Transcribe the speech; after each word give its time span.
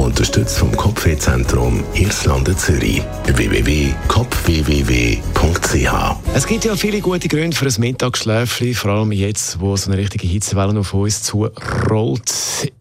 Unterstützt 0.00 0.58
vom 0.58 0.74
Kopfwehzentrum 0.74 1.84
Irlande 1.92 2.56
Zürich. 2.56 3.02
www.kopfwww.ch 3.26 3.96
Es 6.34 6.46
gibt 6.46 6.64
ja 6.64 6.74
viele 6.74 7.00
gute 7.02 7.28
Gründe 7.28 7.54
für 7.54 7.66
ein 7.66 7.74
Mittagsschläfchen, 7.76 8.74
vor 8.74 8.92
allem 8.92 9.12
jetzt, 9.12 9.60
wo 9.60 9.76
so 9.76 9.90
eine 9.90 10.00
richtige 10.00 10.26
Hitzewelle 10.26 10.80
auf 10.80 10.94
uns 10.94 11.22
zurollt. 11.22 12.32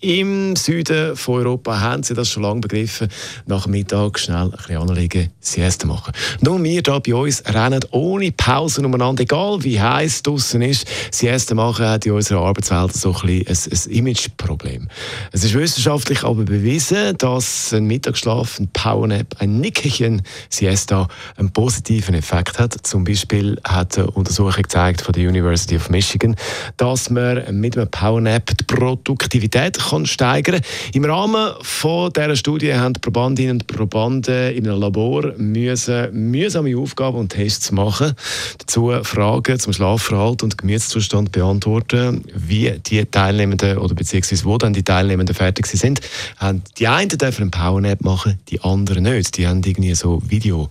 Im 0.00 0.56
Süden 0.56 1.16
von 1.16 1.36
Europa 1.36 1.80
haben 1.80 2.02
sie 2.02 2.12
das 2.14 2.28
schon 2.28 2.42
lange 2.42 2.60
begriffen. 2.60 3.08
Nach 3.46 3.66
Mittag 3.66 4.18
schnell 4.18 4.44
ein 4.44 4.50
bisschen 4.50 4.76
anlegen, 4.76 5.30
Siesta 5.40 5.86
machen. 5.86 6.12
Nur 6.42 6.62
wir 6.62 6.70
hier 6.70 6.82
bei 6.82 7.14
uns 7.14 7.42
rennen 7.46 7.80
ohne 7.90 8.30
Pause 8.30 8.82
umeinander, 8.82 9.22
egal 9.22 9.64
wie 9.64 9.80
heiß 9.80 10.16
es 10.16 10.22
draußen 10.22 10.60
ist. 10.62 10.86
Siesta 11.10 11.54
machen 11.54 11.86
hat 11.86 12.04
in 12.04 12.12
unserer 12.12 12.42
Arbeitswelt 12.42 12.92
so 12.92 13.14
ein, 13.22 13.44
bisschen 13.44 13.72
ein, 13.72 13.78
ein 13.86 13.96
Imageproblem. 13.98 14.88
Es 15.32 15.44
ist 15.44 15.54
wissenschaftlich 15.54 16.24
aber 16.24 16.44
bewiesen, 16.44 17.05
dass 17.14 17.72
ein 17.72 17.86
Mittagsschlaf, 17.86 18.58
ein 18.58 18.68
Powernap, 18.72 19.36
ein 19.38 19.60
Nickerchen 19.60 20.22
Siesta 20.48 21.08
einen 21.36 21.52
positiven 21.52 22.14
Effekt 22.14 22.58
hat. 22.58 22.74
Zum 22.86 23.04
Beispiel 23.04 23.58
hat 23.64 23.98
eine 23.98 24.10
Untersuchung 24.10 24.62
gezeigt 24.62 25.02
von 25.02 25.12
der 25.12 25.28
University 25.28 25.76
of 25.76 25.90
Michigan, 25.90 26.36
dass 26.76 27.10
man 27.10 27.60
mit 27.60 27.76
einem 27.76 27.90
Powernap 27.90 28.56
die 28.56 28.64
Produktivität 28.64 29.78
kann 29.78 30.06
steigern 30.06 30.56
kann. 30.56 30.64
Im 30.92 31.04
Rahmen 31.04 31.52
von 31.62 32.12
dieser 32.12 32.36
Studie 32.36 32.74
haben 32.74 32.94
die 32.94 33.00
Probandinnen 33.00 33.56
und 33.56 33.66
Probanden 33.66 34.54
in 34.54 34.68
einem 34.68 34.80
Labor 34.80 35.32
müssen 35.36 36.30
mühsame 36.30 36.76
Aufgaben 36.76 37.18
und 37.18 37.30
Tests 37.30 37.72
machen. 37.72 38.12
Dazu 38.58 38.92
Fragen 39.02 39.58
zum 39.58 39.72
Schlafverhalten 39.72 40.46
und 40.46 40.58
Gemütszustand 40.58 41.32
beantworten, 41.32 42.24
wie 42.34 42.72
die 42.86 43.04
Teilnehmenden 43.04 43.78
oder 43.78 43.94
beziehungsweise 43.94 44.44
wo 44.44 44.58
dann 44.58 44.72
die 44.72 44.82
Teilnehmenden 44.82 45.34
fertig 45.34 45.66
sind. 45.66 46.00
Die 46.78 46.88
einen 46.96 47.18
dürfen 47.18 47.42
einen 47.42 47.50
Powernap 47.50 48.02
machen, 48.02 48.38
die 48.48 48.60
anderen 48.62 49.02
nicht. 49.02 49.36
Die 49.36 49.46
haben 49.46 49.62
irgendwie 49.62 49.94
so 49.94 50.22
Video. 50.26 50.70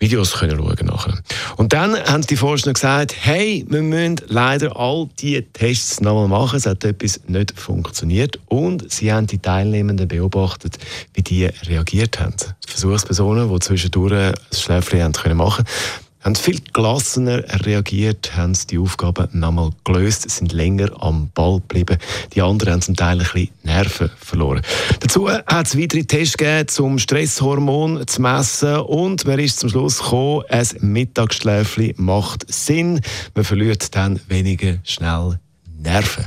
Videos 0.00 0.32
können 0.32 0.58
schauen 0.58 0.86
nachher. 0.86 1.18
Und 1.56 1.72
dann 1.72 1.96
haben 1.96 2.22
die 2.22 2.36
Forscher 2.36 2.72
gesagt, 2.72 3.14
hey, 3.20 3.64
wir 3.68 3.82
müssen 3.82 4.20
leider 4.28 4.76
all 4.76 5.08
diese 5.18 5.42
Tests 5.42 6.00
nochmal 6.00 6.28
machen. 6.28 6.56
Es 6.56 6.66
hat 6.66 6.84
etwas 6.84 7.20
nicht 7.26 7.58
funktioniert. 7.58 8.38
Und 8.46 8.90
sie 8.90 9.12
haben 9.12 9.26
die 9.26 9.38
Teilnehmenden 9.38 10.06
beobachtet, 10.06 10.78
wie 11.14 11.22
die 11.22 11.46
reagiert 11.46 12.20
haben. 12.20 12.34
Versuchspersonen, 12.66 13.52
die 13.52 13.58
zwischendurch 13.60 14.12
ein 14.12 14.34
Schläfchen 14.52 15.12
machen 15.36 15.64
können 15.64 15.98
haben 16.20 16.34
viel 16.34 16.60
gelassener 16.72 17.44
reagiert, 17.64 18.36
haben 18.36 18.56
die 18.70 18.78
Aufgaben 18.78 19.28
nochmal 19.32 19.70
gelöst, 19.84 20.28
sind 20.30 20.52
länger 20.52 20.90
am 21.00 21.30
Ball 21.32 21.60
geblieben. 21.60 21.98
Die 22.34 22.42
anderen 22.42 22.74
haben 22.74 22.82
zum 22.82 22.96
Teil 22.96 23.18
ein 23.18 23.18
bisschen 23.18 23.50
Nerven 23.62 24.10
verloren. 24.18 24.62
Dazu 25.00 25.30
hat 25.30 25.66
es 25.66 25.78
weitere 25.78 26.04
Tests 26.04 26.36
gegeben, 26.36 26.68
um 26.80 26.98
Stresshormon 26.98 28.06
zu 28.06 28.22
messen 28.22 28.76
und 28.80 29.26
man 29.26 29.38
ist 29.38 29.60
zum 29.60 29.70
Schluss 29.70 29.98
gekommen, 29.98 30.42
ein 30.48 30.66
Mittagsschläfchen 30.80 31.94
macht 31.96 32.52
Sinn. 32.52 33.00
Man 33.34 33.44
verliert 33.44 33.94
dann 33.94 34.20
weniger 34.28 34.78
schnell 34.84 35.38
Nerven. 35.80 36.26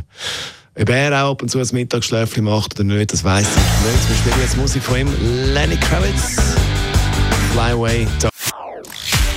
Ob 0.80 0.89
er 0.89 1.26
auch 1.26 1.31
ab 1.31 1.42
und 1.42 1.50
zu 1.50 1.59
ein 1.59 1.67
Mittagsschläfchen 1.72 2.45
macht 2.45 2.80
oder 2.80 2.86
nicht, 2.86 3.11
das 3.11 3.23
weiß 3.23 3.45
ich 3.45 3.55
nicht. 3.55 4.09
Wir 4.09 4.16
spielen 4.16 4.42
jetzt 4.42 4.58
Musik 4.58 4.81
von 4.81 5.00
ihm, 5.00 5.09
Lenny 5.53 5.76
Kravitz, 5.76 6.55
Fly 7.52 7.72
Away. 7.72 8.08